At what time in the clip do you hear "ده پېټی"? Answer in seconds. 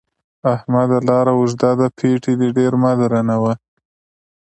1.79-2.33